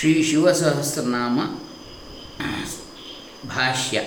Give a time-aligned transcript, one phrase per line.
[0.00, 1.40] ಶ್ರೀ ಶಿವಸಹಸ್ರನಾಮ
[3.48, 4.02] ಭಾಷ್ಯ.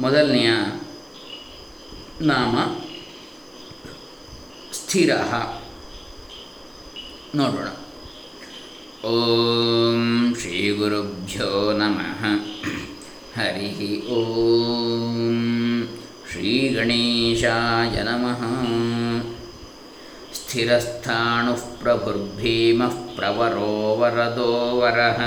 [0.00, 0.50] ಮೊದಲನೆಯ
[2.20, 2.58] ನಾಮ
[4.72, 5.10] ಸ್ಥಿರ.
[7.34, 7.68] ನೋಡೋಣ.
[9.08, 12.24] ಓಂ ಶ್ರೀ ಗುರುಭ್ಯೋ ನಮಃ.
[13.40, 15.88] ಹರಿ ಓಂ
[16.32, 18.66] ಶ್ರೀ ಗಣೇಶಾಯ ನಮಃ.
[20.56, 25.20] ಸ್ಥಿರಸ್ಥಾಣುಃ ಪ್ರಭುರ್ಭೀಮಃ ಪ್ರವರೋ ವರದೋ ವರಃ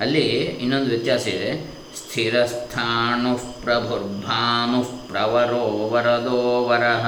[0.00, 1.74] ಅಲ್ಲಿ ಇನ್ನೊಂದು ವ್ಯತ್ಯಾಸ ಇದೆ.
[1.96, 7.06] ಸ್ಥಿರಸ್ಥಾಣುಃ ಪ್ರಭುರ್ಭಾನುಃ ಪ್ರವರೋ ವರದೋ ವರಃ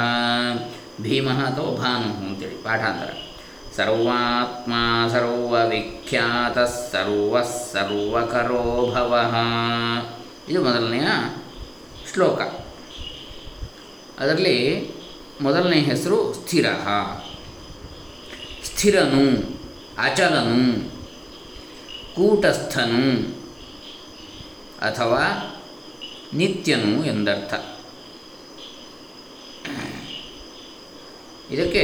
[1.01, 3.13] ಭೀಮಃ ಅಥವಾ ಭಾನು ಅಂತೇಳಿ ಪಾಠಾಂತರ.
[3.77, 9.35] ಸರ್ವಾತ್ಮಾ ಸರ್ವವಿಖ್ಯಾತ ಸರ್ವ ಸರ್ವಕರೋ ಭವ.
[10.49, 11.07] ಇದು ಮೊದಲನೆಯ
[12.13, 12.41] ಶ್ಲೋಕ.
[14.19, 14.96] ಅದರಲ್ಲಿ
[15.41, 16.67] ಮೊದಲನೇ ಹೆಸರು ಸ್ಥಿರ.
[18.65, 19.43] ಸ್ಥಿರನು,
[19.99, 20.91] ಅಚಲನು,
[22.15, 23.37] ಕೂಟಸ್ಥನು
[24.81, 25.53] ಅಥವಾ
[26.35, 27.55] ನಿತ್ಯನು ಎಂದರ್ಥ.
[31.53, 31.83] ಇದಕ್ಕೆ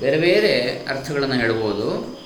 [0.00, 2.20] ಬೇರೆ ಬೇರೆ ಅರ್ಥಗಳನ್ನು ಹೇಳ್ಬೋದು.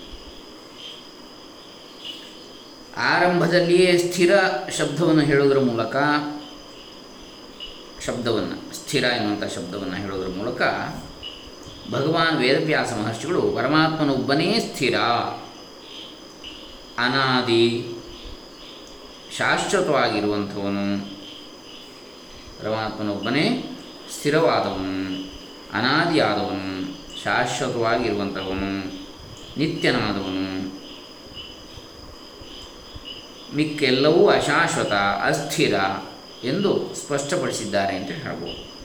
[2.96, 4.38] ಆರಂಭದಲ್ಲಿಯೇ ಸ್ಥಿರ
[4.78, 5.96] ಶಬ್ದವನ್ನು ಹೇಳುವುದರ ಮೂಲಕ
[8.06, 10.62] ಶಬ್ದವನ್ನು, ಸ್ಥಿರ ಎನ್ನುವಂಥ ಶಬ್ದವನ್ನು ಹೇಳೋದ್ರ ಮೂಲಕ
[11.90, 14.94] ಭಗವಾನ್ ವೇದವ್ಯಾಸ ಮಹರ್ಷಿಗಳು ಪರಮಾತ್ಮನೊಬ್ಬನೇ ಸ್ಥಿರ.
[16.98, 17.94] ಅನಾದಿ,
[19.36, 21.16] ಶಾಶ್ವತವಾಗಿರುವಂಥವನು.
[22.60, 23.78] ಪರಮಾತ್ಮನೊಬ್ಬನೇ
[24.12, 25.32] ಸ್ಥಿರವಾದವನು,
[25.72, 28.84] ಅನಾದಿಯಾದವನು, ಶಾಶ್ವತವಾಗಿರುವಂಥವನು,
[29.58, 30.46] ನಿತ್ಯನಾದವನು.
[33.56, 34.92] ಮಿಕ್ಕೆಲ್ಲವೂ ಅಶಾಶ್ವತ,
[35.24, 35.74] ಅಸ್ಥಿರ.
[36.46, 38.76] ಎಂದು ಸ್ಪಷ್ಟಪಡಿಸಿದ್ದಾರೆ ಅಂತ ಹೇಳ್ಬೋದು.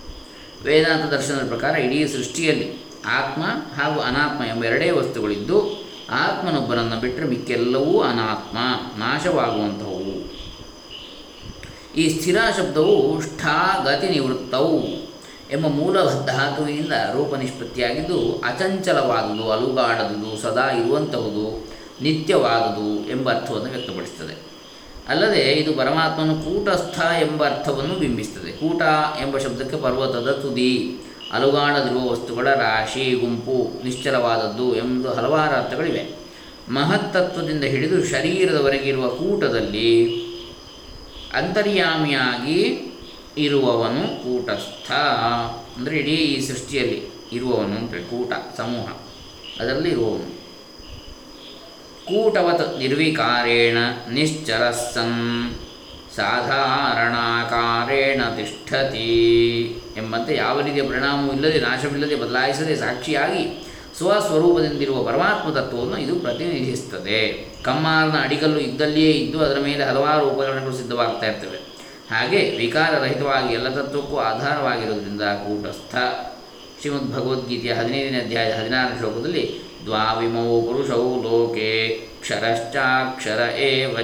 [0.64, 3.42] ವೇದಾಂತ ದರ್ಶನದ ಪ್ರಕಾರ ಇಡೀ ಸೃಷ್ಟಿಯಲ್ಲಿ ಆತ್ಮ
[3.81, 8.58] ಹಾಗೂ ಅನಾತ್ಮ ಎಂಬ ಎರಡೇ ವಸ್ತುಗಳಿದ್ದು, ಆತ್ಮನೊಬ್ಬನನ್ನು ಬಿಟ್ಟರೆ ಮಿಕ್ಕೆಲ್ಲವೂ ಅನಾತ್ಮ,
[9.00, 10.02] ನಾಶವಾಗುವಂಥವು.
[11.95, 14.83] ಈ ಸ್ಥಿರ ಶಬ್ದವು ಷ್ಠಾ ಗತಿ ನಿವೃತ್ತವು
[15.52, 21.67] ಎಂಬ ಮೂಲ ಧಾತುವಿನಿಂದ ರೂಪ ನಿಷ್ಪತ್ತಿಯಾಗಿದ್ದು, ಅಚಂಚಲವಾದುದು, ಅಲುಗಾಡದುದು, ಸದಾ ಇರುವಂತಹುದು
[22.02, 24.51] ನಿತ್ಯವಾದುದು ಎಂಬ ಅರ್ಥವನ್ನು ವ್ಯಕ್ತಪಡಿಸುತ್ತದೆ.
[25.10, 28.52] ಅಲ್ಲದೆ ಇದು ಪರಮಾತ್ಮನು ಕೂಟಸ್ಥ ಎಂಬ ಅರ್ಥವನ್ನು ಬಿಂಬಿಸುತ್ತದೆ.
[28.52, 28.82] ಕೂಟ
[29.22, 31.00] ಎಂಬ ಶಬ್ದಕ್ಕೆ ಪರ್ವತದ ತುದಿ
[31.34, 36.22] ಅಲುಗಾಡದಿರುವ ವಸ್ತುಗಳ ರಾಶಿ, ಗುಂಪು, ನಿಶ್ಚಲವಾದದ್ದು ಎಂದು ಹಲವಾರು ಅರ್ಥಗಳಿವೆ.
[36.70, 40.16] ಮಹತ್ತತ್ವದಿಂದ ಹಿಡಿದು ಶರೀರದವರೆಗಿರುವ ಕೂಟದಲ್ಲಿ
[41.33, 42.92] ಅಂತರ್ಯಾಮಿಯಾಗಿ
[43.38, 44.92] ಇರುವವನು ಕೂಟಸ್ಥ
[45.78, 47.02] ಅಂದರೆ ಇಡೀ ಈ ಸೃಷ್ಟಿಯಲ್ಲಿ
[47.32, 48.88] ಇರುವವನು ಅಂದರೆ ಕೂಟ, ಸಮೂಹ,
[49.62, 50.40] ಅದರಲ್ಲಿ ಇರುವವನು.
[52.11, 53.77] ಕೂಟವತ್ ನಿರ್ವಿಕಾರೇಣ
[54.11, 55.54] ನಿಶ್ಚರಸ್ಸನ್
[56.16, 59.61] ಸಾಧಾರಣಾಕಾರೇಣ ತಿಷ್ಠತಿ
[59.98, 63.67] ಎಂಬಂತೆ ಯಾವ ರೀತಿಯ ಪರಿಣಾಮವೂ ಇಲ್ಲದೆ ನಾಶವಿಲ್ಲದೆ ಬದಲಾಯಿಸದೆ ಸಾಕ್ಷಿಯಾಗಿ
[63.98, 67.50] ಸ್ವಸ್ವರೂಪದಿಂದಿರುವ ಪರಮಾತ್ಮ ತತ್ವವನ್ನು ಇದು ಪ್ರತಿನಿಧಿಸುತ್ತದೆ.
[67.64, 71.60] ಕಮ್ಮಾರನ ಅಡಿಗಲ್ಲು ಇದ್ದಲ್ಲಿಯೇ ಇದ್ದು ಅದರ ಮೇಲೆ ಹಲವಾರು ಉಪಕರಣಗಳು ಸಿದ್ಧವಾಗ್ತಾ ಇರ್ತವೆ.
[72.11, 75.95] ಹಾಗೆ ವಿಕಾರರಹಿತವಾಗಿ ಎಲ್ಲ ತತ್ವಕ್ಕೂ ಆಧಾರವಾಗಿರುವುದರಿಂದ ಕೂಟಸ್ಥ
[76.82, 81.89] ಶ್ರೀಮದ್ ಭಗವದ್ಗೀತೆಯ ಹದಿನೈದನೇ ಅಧ್ಯಾಯ ಹದಿನಾರನೇ ಶ್ಲೋಕದಲ್ಲಿ ದ್ವಾವಿಮೌ ಪುರುಷೌ ಲೋಕೆ
[82.21, 83.97] ಕ್ಷರಶ್ಚಾಕ್ಷರ ಏವ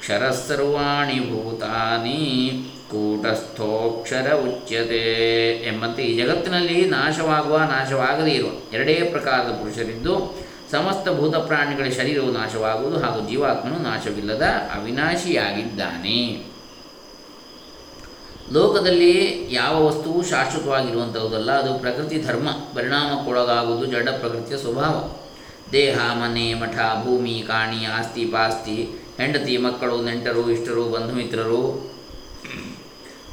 [0.00, 2.52] ಕ್ಷರಸರ್ವಾಣಿ ಭೂತಾನಿ
[2.90, 5.02] ಕೂಟಸ್ಥೋಕ್ಷರ ಉಚ್ಯತೆ
[5.68, 13.28] ಎಂಬಂತೆ ಈ ಜಗತ್ತಿನಲ್ಲಿ ನಾಶವಾಗುವ, ನಾಶವಾಗದೇ ಇರುವ ಎರಡೇ ಪ್ರಕಾರದ ಪುರುಷರಿದ್ದು, ಸಮಸ್ತ ಭೂತ ಪ್ರಾಣಿಗಳ ಶರೀರವು ನಾಶವಾಗುವುದು ಹಾಗೂ
[13.28, 14.42] ಜೀವಾತ್ಮನು ನಾಶವಿಲ್ಲದ
[14.74, 16.51] ಅವಿನಾಶಿಯಾಗಿದ್ದಾನೆ.
[18.50, 25.12] ಲೋಕದಲ್ಲಿ ಯಾವ ವಸ್ತುವು ಶಾಶ್ವತವಾಗಿರುವಂಥದ್ದಲ್ಲ ಅದು ಪ್ರಕೃತಿ ಧರ್ಮ, ಪರಿಣಾಮಕ್ಕೊಳಗಾಗುವುದು ಜಡ ಪ್ರಕೃತಿಯ ಸ್ವಭಾವ.
[25.72, 31.92] ದೇಹ, ಮನೆ, ಮಠ, ಭೂಮಿ, ಕಾಣಿ, ಆಸ್ತಿ, ಪಾಸ್ತಿ, ಹೆಂಡತಿ, ಮಕ್ಕಳು, ನೆಂಟರು, ಇಷ್ಟರು, ಬಂಧು ಮಿತ್ರರು.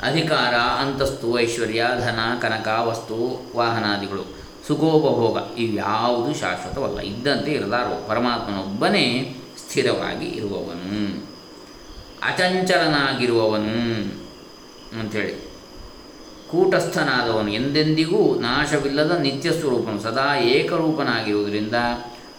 [0.01, 6.99] ಅಧಿಕಾರ, ಅಂತಸ್ತು, ಐಶ್ವರ್ಯ, ಧನ, ಕನಕ, ವಸ್ತು, ವಾಹನಾದಿಗಳು, ಸುಖೋಪಭೋಗ, ಇವ್ಯಾವುದು ಶಾಶ್ವತವಲ್ಲ.
[6.99, 8.07] ಇದ್ದಂತೆ ಇರಲಾರು.
[8.07, 11.25] ಪರಮಾತ್ಮನೊಬ್ಬನೇ ಸ್ಥಿರವಾಗಿ ಇರುವವನು.
[12.23, 14.18] ಅಚಂಚಲನಾಗಿರುವವನು.
[14.97, 15.49] ಅಂಥೇಳಿ
[16.51, 21.75] ಕೂಟಸ್ಥನಾದವನು ಎಂದೆಂದಿಗೂ ನಾಶವಿಲ್ಲದ ನಿತ್ಯ ಸ್ವರೂಪನು, ಸದಾ ಏಕರೂಪನಾಗಿರುವುದರಿಂದ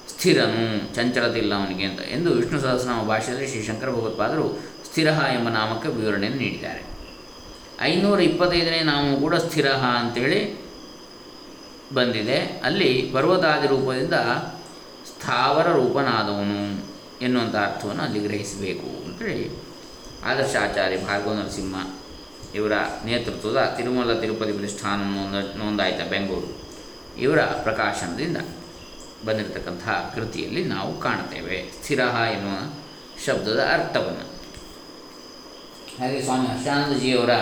[0.08, 5.88] ಸ್ಥಿರನು ಚಂಚಲತೆ ಇಲ್ಲ ಅವನಿಗೆ ಅಂತ ಎಂದು ವಿಷ್ಣು ಸಹಸ್ರನಾಮ ಭಾಷೆಯಲ್ಲಿ ಶ್ರೀ ಶಂಕರ ಭಗವತ್ಪಾದರು ಸ್ಥಿರ ಎಂಬ ನಾಮಕ್ಕೆ
[5.88, 6.82] ವಿವರಣೆಯನ್ನು ನೀಡಿದ್ದಾರೆ.
[7.80, 10.56] ಐನೂರ ಇಪ್ಪತ್ತೈದನೇ ನಾಮವು ಕೂಡ ಸ್ಥಿರ ಅಂತೇಳಿ
[11.94, 12.36] ಬಂದಿದೆ.
[12.36, 14.14] ಅಲ್ಲಿ ಪರ್ವತಾದಿ ರೂಪದಿಂದ
[15.06, 16.84] ಸ್ಥಾವರ ರೂಪನಾದವನು
[17.24, 19.50] ಎನ್ನುವಂಥ ಅರ್ಥವನ್ನು ಅಲ್ಲಿ ಗ್ರಹಿಸಬೇಕು ಅಂತೇಳಿ.
[20.24, 21.74] ಆದರ್ಶಾಚಾರ್ಯ ಭಾರ್ಗವ ನರಸಿಂಹ
[22.54, 22.72] ಇವರ
[23.04, 26.70] ನೇತೃತ್ವದ ತಿರುಮಲ ತಿರುಪತಿ ಪ್ರತಿಷ್ಠಾನ ನೋಂದ, ನೋಂದಾಯಿತ ಬೆಂಗಳೂರು.
[27.18, 28.36] ಇವರ ಪ್ರಕಾಶನದಿಂದ
[29.26, 31.98] ಬಂದಿರತಕ್ಕಂತಹ ಕೃತಿಯಲ್ಲಿ ನಾವು ಕಾಣ್ತೇವೆ ಸ್ಥಿರ
[32.32, 32.72] ಎನ್ನುವ
[33.26, 34.26] ಶಬ್ದದ ಅರ್ಥವನ್ನು.
[36.00, 37.32] ಹಾಗೆ ಸ್ವಾಮಿ ಹರ್ಷಾನಂದಜಿಯವರ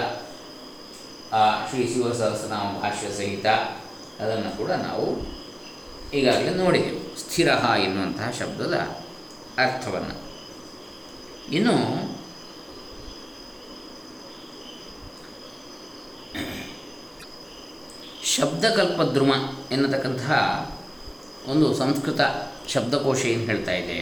[1.69, 3.47] ಶ್ರೀ ಶ್ರೀ ಶಿವಸಹಸ್ರನಾಮ ಭಾಷ್ಯ ಸಹಿತ
[4.21, 5.07] ಅದನ್ನು ಕೂಡ ನಾವು
[6.13, 7.21] ಈಗಾಗಲೇ ನೋಡಿದೆವು.
[7.21, 7.49] ಸ್ಥಿರ
[7.83, 8.75] ಎನ್ನುವಂತಹ ಶಬ್ದದ
[9.59, 10.17] ಅರ್ಥವನ್ನು.
[11.53, 12.08] ಇನ್ನು
[18.39, 19.33] ಶಬ್ದಕಲ್ಪದ್ರುಮ
[19.71, 20.33] ಎನ್ನತಕ್ಕಂತಹ
[21.47, 22.21] ಒಂದು ಸಂಸ್ಕೃತ
[22.69, 23.99] ಶಬ್ದಕೋಶ ಏನು ಹೇಳ್ತಾ ಇದೆ?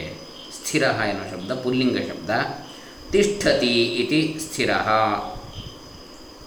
[0.57, 2.31] ಸ್ಥಿರ ಎನ್ನುವ ಶಬ್ದ, ಪುಲ್ಲಿಂಗ ಶಬ್ದ.
[3.13, 4.71] ತಿಷ್ಠತಿ ಇತಿ ಸ್ಥಿರ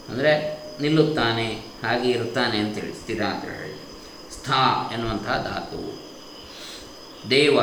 [0.09, 0.33] ಅಂದರೆ
[0.81, 1.47] ನಿಲ್ಲುತ್ತಾನೆ,
[1.83, 3.73] ಹಾಗೆ ಇರುತ್ತಾನೆ ಅಂತೇಳಿ ಸ್ಥಿರ ಅಂತ ಹೇಳಿ.
[4.35, 5.81] ಸ್ಥಾ ಎನ್ನುವಂತಹ ಧಾತು.
[7.29, 7.59] ದೇವ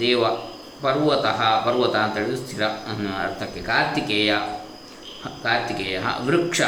[0.00, 0.24] ದೇವ,
[0.82, 1.26] ಪರ್ವತ
[1.66, 4.32] ಪರ್ವತ ಅಂತ ಹೇಳಿದ್ರೆ ಸ್ಥಿರ ಅನ್ನೋ ಅರ್ಥಕ್ಕೆ ಕಾರ್ತಿಕೇಯ
[5.42, 6.60] ಕಾರ್ತಿಕೇಯ, ವೃಕ್ಷ,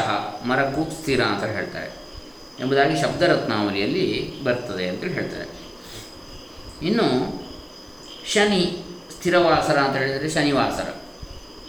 [0.46, 2.01] ಮರಕ್ಕೂ ಸ್ಥಿರ ಅಂತ ಹೇಳ್ತಾರೆ.
[2.62, 5.62] ಎಂಬುದಾಗಿ ಶಬ್ದರತ್ನಾವಲಿಯಲ್ಲಿ ಬರ್ತದೆ ಅಂತೇಳಿ ಹೇಳ್ತಾರೆ.
[6.86, 7.06] ಇನ್ನು
[8.26, 10.88] ಶನಿ ಸ್ಥಿರವಾಸರ ಅಂತ ಹೇಳಿದರೆ ಶನಿವಾಸರ.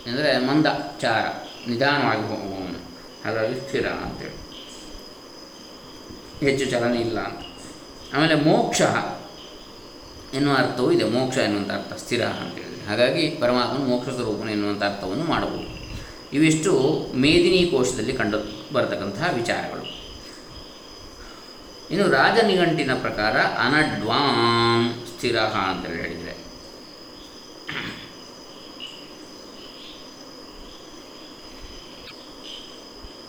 [0.10, 0.66] ಅಂದರೆ ಮಂದ
[1.00, 1.25] ಚಾರ
[1.69, 2.80] ನಿಧಾನವಾಗಿ ಹೋಗುವವನು.
[3.25, 4.44] ಹಾಗಾಗಿ ಸ್ಥಿರ ಅಂತೇಳಿ
[6.45, 7.39] ಹೆಚ್ಚು ಚಲನೆ ಇಲ್ಲ ಅಂತ.
[8.16, 8.81] ಆಮೇಲೆ ಮೋಕ್ಷ
[10.34, 11.04] ಎನ್ನುವ ಅರ್ಥವೂ ಇದೆ.
[11.04, 15.84] ಮೋಕ್ಷ ಎನ್ನುವಂಥ ಅರ್ಥ, ಸ್ಥಿರ ಅಂತೇಳಿದರೆ ಹಾಗಾಗಿ ಪರಮಾತ್ಮನು ಮೋಕ್ಷ ಸ್ವರೂಪನ ಎನ್ನುವಂಥ ಅರ್ಥವನ್ನು ಮಾಡಬಹುದು.
[16.34, 16.72] ಇವಿಷ್ಟು
[17.16, 18.38] ಮೇದಿನಿ ಕೋಶದಲ್ಲಿ ಕಂಡು
[18.74, 19.83] ಬರತಕ್ಕಂತಹ ವಿಚಾರಗಳು.
[21.94, 26.31] ಇನ್ನು ರಾಜನಿಘಂಟಿನ ಪ್ರಕಾರ ಅನಡ್ವಾಂ ಸ್ಥಿರ ಅಂತೇಳಿ ಹೇಳಿದರೆ.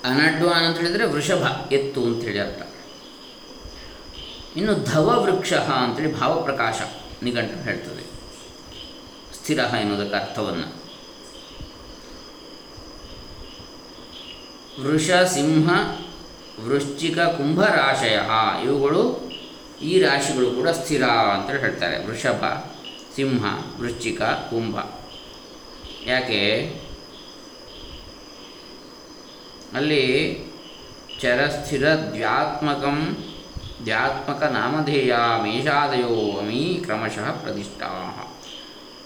[0.05, 2.63] ಅನಡ್ವಾನ್ ಅಂತ ಹೇಳಿದರೆ ವೃಷಭ, ಎತ್ತು ಅಂತೇಳಿ ಅರ್ಥ.
[4.57, 6.81] ಇನ್ನು ಧವ ವೃಕ್ಷ ಅಂತೇಳಿ ಭಾವಪ್ರಕಾಶ
[7.23, 8.05] ನಿಘಂಟು ಹೇಳ್ತದೆ.
[9.35, 10.85] ಸ್ಥಿರ ಎನ್ನುವುದಕ್ಕೆ ಅರ್ಥವನ್ನು.
[14.83, 15.71] ವೃಷ, ಸಿಂಹ
[16.61, 18.19] ವೃಶ್ಚಿಕ ಕುಂಭ ರಾಶಯ
[18.65, 19.35] ಇವುಗಳು
[19.83, 22.07] ಈ ರಾಶಿಗಳು ಕೂಡ ಸ್ಥಿರ ಅಂತ ಹೇಳ್ತಾರೆ.
[22.07, 22.45] ವೃಷಭ,
[23.17, 23.45] ಸಿಂಹ,
[23.81, 24.77] ವೃಶ್ಚಿಕ, ಕುಂಭ.
[26.07, 26.41] ಯಾಕೆ?
[29.75, 30.05] ಅಲ್ಲಿ
[31.21, 33.17] ಚರಸ್ಥಿರ ದ್ವ್ಯಾತ್ಮಕಂ
[33.85, 37.91] ದ್ಯಾತ್ಮಕ ನಾಮಧೇಯ ಮೇಷಾದಯೋ ಅಮೀ ಕ್ರಮಶಃ ಪ್ರತಿಷ್ಠಾ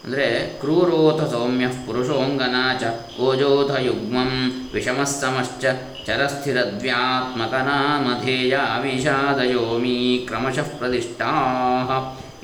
[0.05, 2.85] ಅಂದರೆ ಕ್ರೂರೋಥ ಸೌಮ್ಯ ಪುರುಷೋಂಗನ ಚ,
[3.21, 4.31] ಓಜೋಥ ಯುಗ್ಮಂ
[4.75, 5.65] ವಿಷಮಸ್ಸಮಶ್ಚ
[6.09, 11.31] ಚರಸ್ಥಿರದ್ವ್ಯಾತ್ಮಕನಾಮಧೇಯ ವಿಷಾದಯೋಮಿ ಕ್ರಮಶಃ ಪ್ರತಿಷ್ಠಾ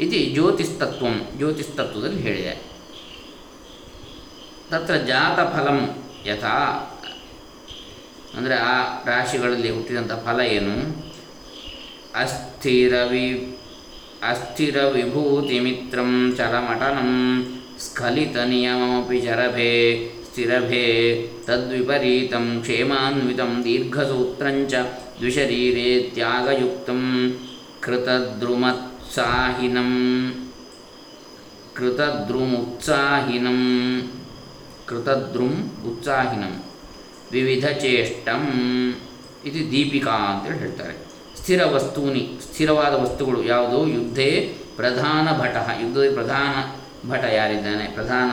[0.00, 1.06] ಇತಿ ಜ್ಯೋತಿಸ್ತತ್ವ
[1.37, 2.62] ಜ್ಯೋತಿಸ್ತತ್ವದಲ್ಲಿ ಹೇಳಿದೆ.
[4.70, 5.96] ತತ್ರ ಜಾತಫಲಂ
[6.26, 6.84] ಯಥಾ
[8.37, 11.05] ಅಂದರೆ ಆ ರಾಶಿಗಳಲ್ಲಿ ಹುಟ್ಟಿದಂಥ ಫಲ ಏನು?
[12.14, 13.56] ಅಸ್ಥಿರವಿ
[14.28, 17.44] ಅಸ್ಥಿರ ವಿಭೂತಿ ಮಿತ್ರಂ ಚರಮಟನಂ
[17.78, 21.14] ಸ್ಖಲಿತ ನಿಯಮಮಪಿ ಚರಭೆ, ಸ್ಥಿರಭೆ
[21.46, 24.75] ತದ್ವಿಪರೀತಂ ಕ್ಷೇಮಾನ್ವಿತಂ ದೀರ್ಘಸೂತ್ರಂಚ
[25.19, 27.35] ದ್ವಿಶರೀರೇ ತ್ಯಾಗಯುಕ್ತಂ
[27.81, 29.91] ಕೃತದ್ರುಮತ್ಸಾಹಿನಂ
[31.75, 33.61] ಕೃತದ್ರುಮುತ್ಸಾಹಿನಂ
[34.87, 36.64] ಕೃತದ್ರುಮ್ ಉತ್ಸಾಹಿನಂ
[37.32, 38.43] ವಿವಿಧ ಚೇಷ್ಟಂ
[39.44, 40.96] ಇದು ದೀಪಿಕಾ ಅಂತೇಳಿ ಹೇಳ್ತಾರೆ.
[41.37, 45.56] ಸ್ಥಿರ ವಸ್ತೂನಿ, ಸ್ಥಿರವಾದ ವಸ್ತುಗಳು ಯಾವುದು ಯುದ್ಧೇ ಪ್ರಧಾನ ಭಟ.
[45.81, 46.55] ಯುದ್ಧದಲ್ಲಿ ಪ್ರಧಾನ
[47.11, 47.94] ಭಟ ಯಾರಿದ್ದಾನೆ?
[47.94, 48.31] ಪ್ರಧಾನ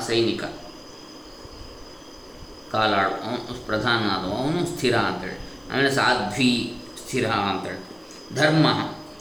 [0.00, 0.44] ಸೈನಿಕ.
[2.72, 5.38] ಕಾಲಾಳು ಅವನು ಪ್ರಧಾನ ಆದವು ಅವನು ಸ್ಥಿರ ಅಂತೇಳಿ.
[5.72, 7.90] ಆಮೇಲೆ ಸಾಧ್ವಿ ಸ್ಥಿರ ಅಂತೇಳಿ.
[8.34, 8.66] ಧರ್ಮ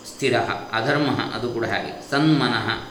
[0.06, 0.38] ಸ್ಥಿರ,
[0.74, 2.12] ಅಧರ್ಮ ಅದು ಕೂಡ ಹಾಗೆ.
[2.12, 2.88] ಸನ್ಮನಃ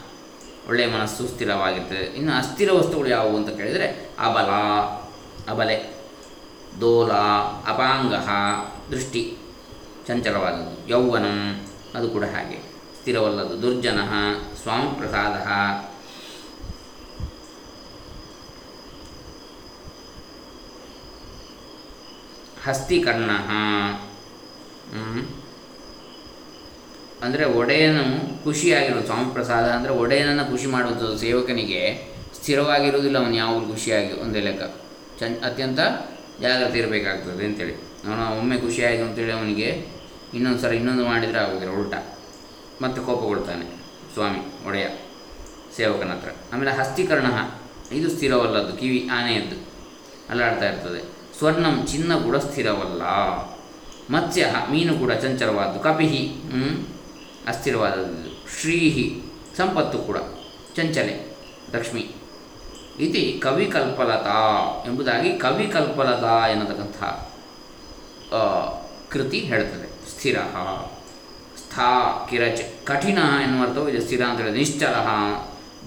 [0.67, 2.05] ಒಳ್ಳೆಯ ಮನಸ್ಸು ಸ್ಥಿರವಾಗಿರ್ತದೆ.
[2.17, 4.49] ಇನ್ನು ಅಸ್ಥಿರ ವಸ್ತುಗಳು ಯಾವುವು ಅಂತ ಕೇಳಿದರೆ ಅಬಲ,
[5.51, 5.95] ಅಬಲೆ,
[6.81, 7.11] ದೋಲ
[7.67, 8.13] ಅಪಾಂಗ
[8.91, 9.37] ದೃಷ್ಟಿ,
[10.07, 10.89] ಚಂಚಲವಾದದ್ದು.
[10.89, 12.57] ಯೌವನಂ ಅದು ಕೂಡ ಹಾಗೆ.
[12.99, 13.99] ಸ್ಥಿರವಲ್ಲದು ದುರ್ಜನ
[14.63, 15.35] ಸ್ವಾಮಿ ಪ್ರಸಾದ
[22.65, 23.31] ಹಸ್ತಿಕರ್ಣ.
[27.25, 28.03] ಅಂದರೆ ಒಡೆಯನು
[28.43, 31.81] ಖುಷಿಯಾಗಿರೋದು ಸ್ವಾಮಿ ಪ್ರಸಾದ ಅಂದರೆ ಒಡೆಯನನ್ನು ಖುಷಿ ಮಾಡುವಂಥದ್ದು ಸೇವಕನಿಗೆ
[32.37, 34.63] ಸ್ಥಿರವಾಗಿರುವುದಿಲ್ಲ, ಅವನು ಯಾವಾಗ ಖುಷಿಯಾಗಿ, ಒಂದೇ ಲೆಕ್ಕ.
[35.19, 35.79] ಚನ್, ಅತ್ಯಂತ
[36.43, 37.73] ಜಾಗ್ರತೆ ಇರಬೇಕಾಗ್ತದೆ ಅಂತೇಳಿ.
[38.07, 39.69] ಅವನು ಒಮ್ಮೆ ಖುಷಿಯಾಗಿ ಅಂತೇಳಿ ಅವನಿಗೆ
[40.33, 41.95] ಇನ್ನೊಂದು ಸಲ ಇನ್ನೊಂದು ಮಾಡಿದರೆ ಆಗೋದಿಲ್ಲ, ಉಲ್ಟ.
[42.81, 43.65] ಮತ್ತೆ ಕೋಪಗೊಳ್ತಾನೆ
[44.13, 44.87] ಸ್ವಾಮಿ, ಒಡೆಯ,
[45.77, 46.31] ಸೇವಕನ ಹತ್ರ.
[46.53, 47.27] ಆಮೇಲೆ ಹಸ್ತೀಕರಣ,
[47.97, 49.57] ಇದು ಸ್ಥಿರವಲ್ಲದ್ದು, ಕಿವಿ ಆನೆಯದ್ದು.
[50.29, 51.01] ಅಲ್ಲಾಡ್ತಾ ಇರ್ತದೆ.
[51.39, 53.01] ಸ್ವರ್ಣಂ ಚಿನ್ನ ಕೂಡ ಸ್ಥಿರವಲ್ಲ.
[54.13, 55.79] ಮತ್ಸ್ಯ ಮೀನು ಕೂಡ ಚಂಚಲವಾದ್ದು.
[55.79, 56.35] ಕಪಿಹಿ
[57.47, 58.59] ಅಸ್ಥಿರವಾದದ್ದು.
[58.61, 59.21] ಶ್ರೀಹಿ,
[59.57, 60.17] ಸಂಪತ್ತು ಕೂಡ.
[60.75, 61.37] ಚಂಚಲೆ,
[61.75, 62.09] ಲಕ್ಷ್ಮಿ.
[62.99, 67.03] ಇತಿ ಕವಿಕಲ್ಪಲತಾ ಎಂಬುದಾಗಿ ಕವಿಕಲ್ಪಲತಾ ಎನ್ನತಕ್ಕಂಥ
[69.11, 70.09] ಕೃತಿ ಹೇಳ್ತದೆ.
[70.09, 70.37] ಸ್ಥಿರ.
[71.57, 74.95] ಸ್ಥಾ, ಕಿರಚ, ಕಠಿಣ ಎನ್ನುವ ಅರ್ಥವು ಇದು ಸ್ಥಿರ ಅಂತ ಹೇಳಿದ್ರೆ ನಿಶ್ಚಲ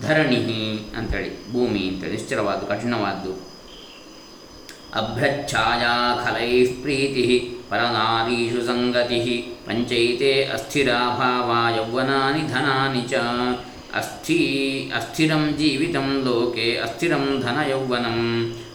[0.00, 2.16] ಧರಣಿ ಅಂಥೇಳಿ ಭೂಮಿ ಅಂತೇಳಿ.
[2.16, 3.51] ನಿಶ್ಚಲವಾದ್ದು, ಕಠಿಣವಾದ್ದು.
[6.82, 7.22] ಪ್ರೀತಿ
[7.68, 9.20] ಪರನಾರೀಷು ಸಂಗತಿ
[9.66, 13.20] ಪಂಚೈತೆ ಅಸ್ಥಿರಾಭಾವ ಯೌವನಾನಿ ಧನಾನಿ ಚ
[14.00, 14.38] ಅಸ್ಥಿ,
[14.98, 18.18] ಅಸ್ಥಿರಂ ಜೀವಿತಂ ಲೋಕೆ, ಅಸ್ಥಿರಂ ಧನ ಯೌವನಂ,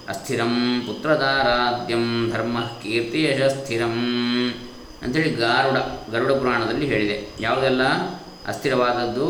[0.09, 0.53] ಅಸ್ಥಿರಂ
[0.87, 3.95] ಪುತ್ರದಾರಾಧ್ಯಂ ಧರ್ಮ ಕೀರ್ತಿ ಯಶಸ್ಥಿರಂ
[5.03, 5.77] ಅಂಥೇಳಿ ಗಾರುಡ,
[6.13, 7.83] ಗರುಡ ಪುರಾಣದಲ್ಲಿ ಹೇಳಿದೆ ಯಾವುದೆಲ್ಲ
[8.47, 9.29] ಅಸ್ಥಿರವಾದದ್ದು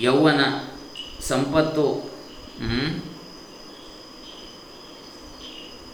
[0.00, 0.42] ಯೌವನ
[1.30, 1.86] ಸಂಪತ್ತು?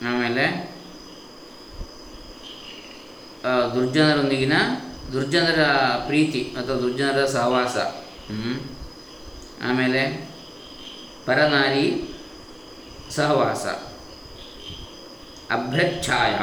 [0.06, 0.78] ಆಮೇಲೆ
[3.74, 4.52] ದುರ್ಜನರೊಂದಿಗಿನ,
[5.12, 5.62] ದುರ್ಜನರ
[6.06, 7.76] ಪ್ರೀತಿ ಅಥವಾ ದುರ್ಜನರ ಸಹವಾಸ?
[9.64, 10.30] ಆಮೇಲೆ,
[11.26, 12.14] ಪರನಾರಿ
[13.10, 13.66] ಸಹವಾಸ.
[15.52, 16.34] ಅಭ್ರಚ್ಛಾಯ,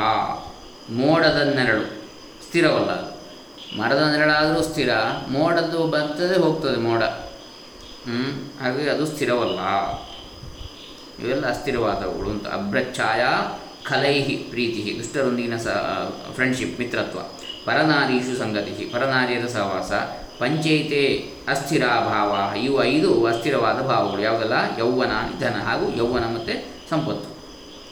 [0.94, 1.86] ಮೋಡದ ನೆರಳು.
[2.46, 3.16] ಸ್ಥಿರವಲ್ಲ
[3.82, 4.90] ಮರದ ನೆರಳಾದರೂ ಸ್ಥಿರ,
[5.28, 7.04] ಮೋಡದ್ದು ಬರ್ತದೆ ಹೋಗ್ತದೆ ಮೋಡ.
[7.04, 9.60] ಹ್ಞೂ ಹಾಗೆ ಅದು ಸ್ಥಿರವಲ್ಲ.
[11.24, 12.48] ಇವೆಲ್ಲ ಅಸ್ಥಿರವಾದವುಗಳು ಅಂತ.
[12.48, 13.24] ಅಭ್ರಚ್ಛಾಯ,
[13.84, 15.68] ಕಲೈಹಿ ಪ್ರೀತಿ ದುಷ್ಟರೊಂದಿಗಿನ ಸ
[16.36, 17.20] ಫ್ರೆಂಡ್ಶಿಪ್ ಮಿತ್ರತ್ವ.
[17.66, 19.92] ಪರನಾರೀಷು ಸಂಗತಿ ಪರನಾರಿಯರ ಸಹವಾಸ.
[20.40, 22.58] ಪಂಚೈತೆ ಅಸ್ಥಿರಾಭಾವ.
[22.58, 24.22] ಇವು ಐದು ಅಸ್ಥಿರವಾದ ಭಾವಗಳು.
[24.22, 24.54] ಯಾವುದಲ್ಲ?
[24.80, 27.36] ಯೌವನ ನಿಧನ ಹಾಗೂ ಯೌವನ ಮತ್ತು ಸಂಪತ್ತು.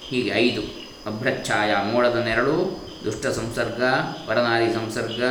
[0.08, 0.62] ಹೀಗೆ ಐದು.
[1.06, 3.84] ಅಭ್ರಚ್ಛಾಯ, ಮೋಡದ ನೆರಳು, ದುಷ್ಟ ಸಂಸರ್ಗ,
[4.27, 5.24] ಪರನಾರಿ ಸಂಸರ್ಗ,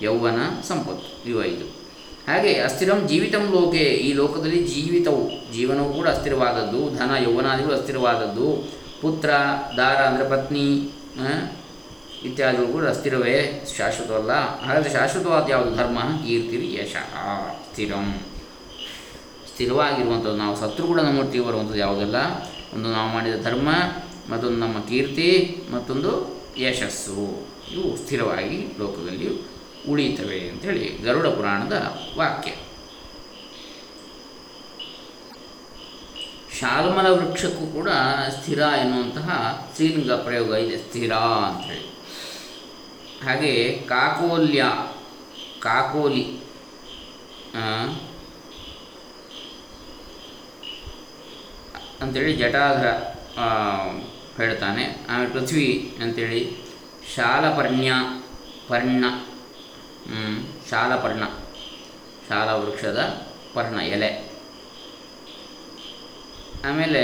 [0.00, 0.36] ಯೌವನ,
[0.68, 1.28] ಸಂಪತ್ತು.
[1.28, 1.83] ಇವು ಐದು.
[2.28, 3.84] ಹಾಗೆ ಅಸ್ಥಿರಂ ಜೀವಿತಂ ಲೋಕೆ.
[4.06, 8.46] ಈ ಲೋಕದಲ್ಲಿ ಜೀವಿತವು, ಜೀವನವು ಕೂಡ ಅಸ್ಥಿರವಾದದ್ದು, ಧನ, ಯೌವನಾದಿಗಳು ಅಸ್ಥಿರವಾದದ್ದು,
[9.02, 9.30] ಪುತ್ರ,
[9.76, 10.66] ದಾರ ಅಂದರೆ ಪತ್ನಿ
[12.28, 14.32] ಇತ್ಯಾದಿಗಳು ಕೂಡ ಅಸ್ಥಿರವೇ, ಶಾಶ್ವತವಲ್ಲ.
[14.66, 15.98] ಹಾಗಾದರೆ ಶಾಶ್ವತವಾದ ಯಾವುದು ಧರ್ಮ?
[16.26, 16.96] ಕೀರ್ತಿ ಯಶ
[17.70, 18.06] ಸ್ಥಿರಂ
[19.50, 22.16] ಸ್ಥಿರವಾಗಿರುವಂಥದ್ದು, ನಾವು ಸತ್ರು ಕೂಡ ನಮ್ಮೊಟ್ಟಿಗೆ ಬರುವಂಥದ್ದು ಯಾವುದಲ್ಲ?
[22.74, 23.68] ಒಂದು ನಾವು ಮಾಡಿದ ಧರ್ಮ,
[24.30, 25.30] ಮತ್ತೊಂದು ನಮ್ಮ ಕೀರ್ತಿ,
[25.72, 26.12] ಮತ್ತೊಂದು
[26.58, 27.20] ಯಶಸ್ಸು.
[27.74, 29.53] ಇವು ಸ್ಥಿರವಾಗಿ ಲೋಕದಲ್ಲಿ
[29.90, 31.76] ಉಳಿಯುತ್ತವೆ ಅಂಥೇಳಿ ಗರುಡ ಪುರಾಣದ
[32.18, 32.50] ವಾಕ್ಯ.
[36.58, 37.88] ಶಾಲ್ಮಲ ವೃಕ್ಷಕ್ಕೂ ಕೂಡ
[38.34, 39.28] ಸ್ಥಿರ ಎನ್ನುವಂತಹ
[39.70, 41.12] ಸ್ತ್ರೀಲಿಂಗ ಪ್ರಯೋಗ ಇದೆ, ಸ್ಥಿರ
[41.48, 41.86] ಅಂಥೇಳಿ
[43.24, 43.52] ಹಾಗೆ
[43.88, 44.62] ಕಾಕೋಲ್ಯ,
[45.66, 46.24] ಕಾಕೋಲಿ
[52.02, 52.88] ಅಂಥೇಳಿ ಜಟಾಧರ
[54.38, 54.84] ಹೇಳ್ತಾನೆ.
[55.10, 55.68] ಆಮೇಲೆ ಪೃಥ್ವಿ
[56.02, 56.40] ಅಂಥೇಳಿ
[57.14, 57.92] ಶಾಲಪರ್ಣ್ಯ
[58.68, 59.04] ಪರ್ಣ
[60.70, 61.24] ಶಾಲಪರ್ಣ
[62.28, 63.00] ಶಾಲ ವೃಕ್ಷದ
[63.54, 64.10] ಪರ್ಣ, ಎಲೆ.
[66.64, 67.02] ಆಮೇಲೆ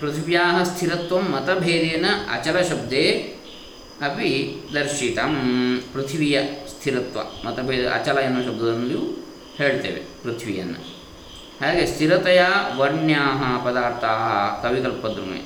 [0.00, 3.04] ಪೃಥ್ವಿಯ ಸ್ಥಿರತ್ವ ಮತಭೇದೇನ ಅಚಲ ಶಬ್ದೇ
[4.02, 4.30] ಅಪಿ
[4.74, 5.18] ದರ್ಶಿತ.
[5.92, 6.38] ಪೃಥ್ವಿಯ
[6.68, 9.04] ಸ್ಥಿರತ್ವ, ಮತಭೇದ, ಅಚಲ ಎನ್ನುವ ಶಬ್ದದಲ್ಲಿಯೂ
[9.56, 10.80] ಹೇಳ್ತೇವೆ, ಪೃಥ್ವಿಯನ್ನು.
[11.60, 12.42] ಹಾಗೆ ಸ್ಥಿರತೆಯ
[12.76, 13.24] ವರ್ಣ್ಯಾ
[13.64, 14.04] ಪದಾರ್ಥ
[14.62, 15.40] ಕವಿಕಲ್ಪದ್ರುಮೆ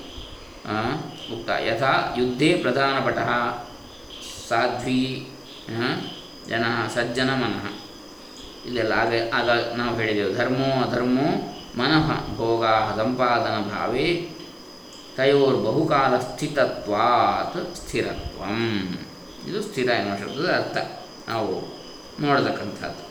[1.32, 1.50] ಉಕ್ತ.
[1.68, 3.18] ಯಥಾ ಯುದ್ಧೇ ಪ್ರಧಾನಪಟ
[4.49, 5.02] ಸಾಧ್ವಿ
[6.49, 7.65] ಜನ ಸಜ್ಜನ ಮನಃ.
[8.67, 12.65] ಇಲ್ಲೆಲ್ಲ ಆಗ ಆಗ ನಾವು ಹೇಳಿದೆವು ಧರ್ಮೋ ಅಧರ್ಮೋ ಮನಃ ಭೋಗ
[12.97, 14.31] ಸಂಪಾದನ ಭಾವೇ
[15.17, 18.99] ತಯೋರ್ ಬಹುಕಾಲ ಸ್ಥಿತತ್ವಾತ್ ಸ್ಥಿರತ್ವಂ.
[19.49, 20.76] ಇದು ಸ್ಥಿರ ಎನ್ನುವ ಶಬ್ದದ ಅರ್ಥ.
[21.29, 21.76] ನಾವು
[22.21, 23.05] ನೋಡತಕ್ಕಂಥದ್ದು.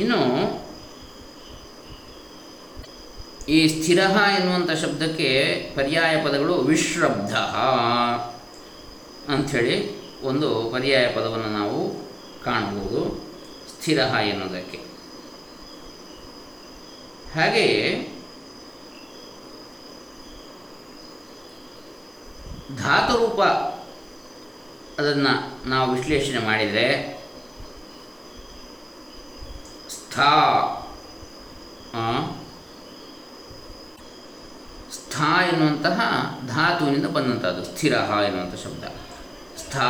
[0.00, 0.20] ಇನ್ನು
[3.48, 3.98] ಈ ಸ್ಥಿರ
[4.38, 5.28] ಎನ್ನುವಂಥ ಶಬ್ದಕ್ಕೆ
[5.76, 7.34] ಪರ್ಯಾಯ ಪದಗಳು ವಿಶ್ರಬ್ಧ.
[9.30, 12.04] ಅಂಥೇಳಿ ಒಂದು ಪರ್ಯಾಯ ಪದವನ್ನು ನಾವು
[12.44, 13.24] ಕಾಣಬಹುದು.
[13.68, 14.94] ಸ್ಥಿರ ಎನ್ನುವುದಕ್ಕೆ.
[17.34, 18.10] ಹಾಗೆಯೇ
[22.76, 23.42] ಧಾತುರೂಪ
[24.98, 27.20] ಅದನ್ನು ನಾವು ವಿಶ್ಲೇಷಣೆ ಮಾಡಿದರೆ
[29.90, 30.30] ಸ್ಥಾ
[34.92, 36.00] ಸ್ಥಾ ಎನ್ನುವಂತಹ
[36.46, 37.92] ಧಾತುವಿನಿಂದ ಬಂದಂಥದ್ದು ಸ್ಥಿರ
[38.26, 38.84] ಎನ್ನುವಂಥ ಶಬ್ದ.
[39.58, 39.86] ಸ್ಥಾ,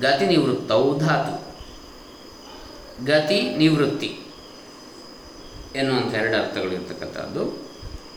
[0.00, 1.47] ಗತಿ ನಿವೃತ್ತವು ಧಾತು.
[3.04, 4.18] ಗತಿ ನಿವೃತ್ತಿ
[5.74, 7.68] ಎನ್ನುವಂಥ ಎರಡು ಅರ್ಥಗಳಿರ್ತಕ್ಕಂಥದ್ದು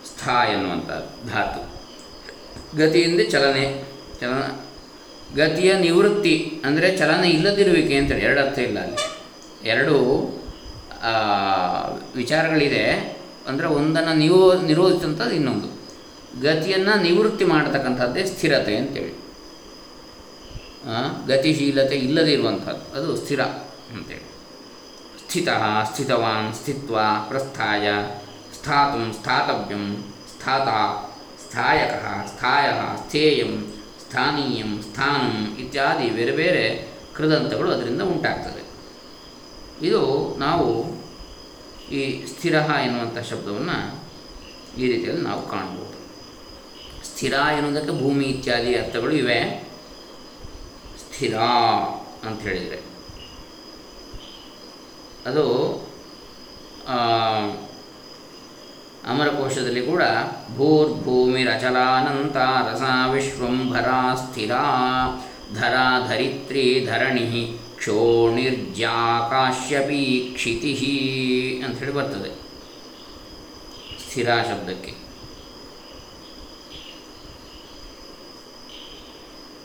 [0.07, 0.89] ಸ್ಥಾ ಎನ್ನುವಂಥ
[1.29, 1.61] ಧಾತು.
[2.77, 3.83] ಗತಿಯಿಂದ ಚಲನೆ.
[4.21, 4.41] ಚಲನ
[5.35, 8.21] ಗತಿಯ ನಿವೃತ್ತಿ ಅಂದರೆ ಚಲನೆ ಇಲ್ಲದಿರುವಿಕೆ ಅಂತೇಳಿ.
[8.21, 8.97] ಎರಡು ಅರ್ಥ ಇಲ್ಲ ಅಲ್ಲಿ.
[9.69, 9.95] ಎರಡು
[12.15, 12.85] ವಿಚಾರಗಳಿದೆ
[13.47, 15.67] ಅಂದರೆ ಒಂದನ್ನು ನಿವೋ ನಿರೋಧಿಸಂಥದ್ದು ಇನ್ನೊಂದು.
[16.41, 19.13] ಗತಿಯನ್ನು ನಿವೃತ್ತಿ ಮಾಡತಕ್ಕಂಥದ್ದೇ ಸ್ಥಿರತೆ ಅಂತೇಳಿ.
[21.27, 22.97] ಗತಿಶೀಲತೆ ಇಲ್ಲದೇ ಇರುವಂಥದ್ದು.
[22.97, 24.30] ಅದು ಸ್ಥಿರ ಅಂತೇಳಿ.
[25.31, 25.49] ಸ್ಥಿತ
[25.83, 27.93] ಸ್ಥಿತವಾನ್ ಸ್ಥಿತ್ವ ಪ್ರಸ್ಥಾಯ
[28.55, 30.67] ಸ್ಥಾತು ಸ್ಥಾತವ್ಯಂ ಸ್ಥಾತ
[31.41, 31.93] ಸ್ಥಾಯಕ
[32.27, 32.67] ಸ್ಥಾಯ
[33.05, 38.63] ಸ್ಥೇಯಂ ಸ್ಥಾನೀಯಂ ಸ್ಥಾನಂ ಇತ್ಯಾದಿ ಬೇರೆ ಬೇರೆ ಕೃದಂತಗಳು ಅದರಿಂದ ಉಂಟಾಗ್ತದೆ.
[39.87, 40.85] ಇದು ನಾವು
[41.91, 44.03] ಈ ಸ್ಥಿರ ಎನ್ನುವಂಥ ಶಬ್ದವನ್ನು
[44.77, 45.97] ಈ ರೀತಿಯಲ್ಲಿ ನಾವು ಕಾಣ್ಬೋದು
[47.05, 49.69] ಸ್ಥಿರ ಎನ್ನುವುದಕ್ಕೆ ಭೂಮಿ ಇತ್ಯಾದಿ ಅರ್ಥಗಳು ಇವೆ.
[50.99, 51.37] ಸ್ಥಿರ
[52.23, 52.90] ಅಂತ ಹೇಳಿದರೆ
[55.25, 55.45] ಅದು
[59.11, 60.03] ಅಮರಕೋಶದಲ್ಲಿ ಕೂಡ
[60.57, 62.37] ಭೂರ್ಭೂಮಿರಚಲಾನಂತ
[62.69, 64.53] ರಸ ವಿಶ್ವಂಭರಾ ಸ್ಥಿರ,
[65.53, 67.27] ಧರಾ ಧರಿತ್ರಿ ಧರಣಿ
[67.77, 68.83] ಕ್ಷೋಣಿರ್ಜಾಕಾಶ್ಯಪಿ
[70.33, 70.73] ಕ್ಷಿತಿ
[71.65, 72.31] ಅಂಥೇಳಿ ಬರ್ತದೆ.
[74.03, 74.93] ಸ್ಥಿರ ಶಬ್ದಕ್ಕೆ.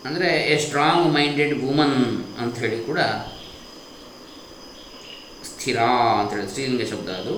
[0.04, 1.98] ಅಂದರೆ ಎ ಸ್ಟ್ರಾಂಗ್ ಮೈಂಡೆಡ್ ವುಮನ್
[2.42, 2.98] ಅಂಥೇಳಿ ಕೂಡ
[5.66, 5.80] ಸ್ಥಿರ
[6.20, 7.34] ಅಂತೇಳಿ ಸ್ತ್ರೀಲಿಂಗ ಶಬ್ದ ಅದು.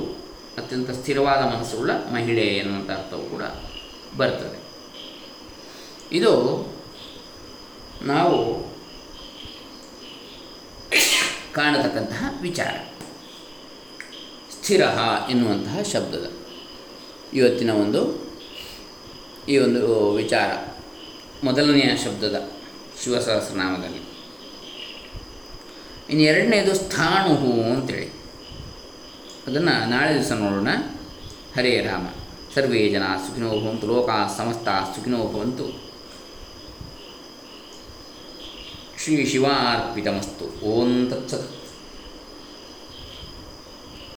[0.59, 3.43] ಅತ್ಯಂತ ಸ್ಥಿರವಾದ ಮನಸ್ಸುಳ್ಳ ಮಹಿಳೆ ಎನ್ನುವಂಥ ಅರ್ಥವು ಕೂಡ
[4.17, 4.59] ಬರ್ತದೆ.
[6.13, 6.33] ಇದು
[8.03, 8.63] ನಾವು
[11.53, 12.75] ಕಾಣತಕ್ಕಂತಹ ವಿಚಾರ.
[14.51, 14.83] ಸ್ಥಿರ
[15.31, 16.33] ಎನ್ನುವಂತಹ ಶಬ್ದದ
[17.35, 18.33] ಇವತ್ತಿನ ಒಂದು,
[19.49, 20.79] ಈ ಒಂದು ವಿಚಾರ.
[21.45, 22.51] ಮೊದಲನೆಯ ಶಬ್ದದ
[23.05, 24.09] ಶಿವಸಹಸ್ರನಾಮದಲ್ಲಿ.
[26.11, 28.18] ಇನ್ನು ಎರಡನೇದು ಸ್ಥಾಣುಹು ಅಂತೇಳಿ.
[29.49, 30.69] ಅದನ್ನು ನಾಳೆ ದಿವಸ ನೋಡೋಣ.
[31.57, 32.07] ಹರೇ ರಾಮ.
[32.55, 35.83] ಸರ್ವೇ ಜನ ಸುಖಿನೋ ಭವಂತು, ಲೋಕ ಸಮಸ್ತ ಸುಖಿನೋ ಭವಂತು.
[39.05, 40.61] ಶ್ರೀ ಶಿವಾರ್ಪಿತಮಸ್ತು.
[40.65, 41.58] ಓಂ ತತ್ಸತ್.